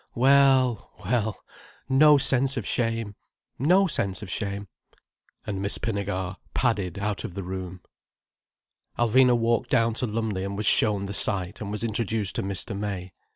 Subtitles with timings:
[0.15, 4.67] Well, well—no sense of shame—no sense of shame—"
[5.45, 7.81] And Miss Pinnegar padded out of the room.
[8.97, 12.75] Alvina walked down to Lumley and was shown the site and was introduced to Mr.
[12.75, 13.13] May.